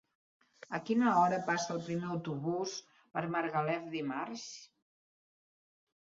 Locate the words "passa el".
1.49-1.83